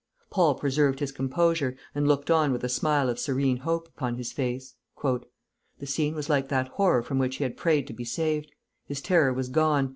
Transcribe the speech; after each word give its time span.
Paul 0.31 0.55
preserved 0.55 0.99
his 0.99 1.11
composure, 1.11 1.77
and 1.93 2.07
looked 2.07 2.31
on 2.31 2.51
with 2.51 2.63
a 2.63 2.69
smile 2.69 3.07
of 3.07 3.19
serene 3.19 3.57
hope 3.57 3.87
upon 3.87 4.15
his 4.15 4.31
face. 4.31 4.73
"The 5.03 5.85
scene 5.85 6.15
was 6.15 6.27
like 6.27 6.49
that 6.49 6.69
horror 6.69 7.03
from 7.03 7.19
which 7.19 7.35
he 7.35 7.43
had 7.43 7.55
prayed 7.55 7.85
to 7.85 7.93
be 7.93 8.03
saved. 8.03 8.51
His 8.87 8.99
terror 8.99 9.31
was 9.31 9.47
gone. 9.47 9.89